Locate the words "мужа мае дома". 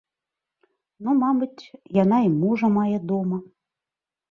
2.41-3.37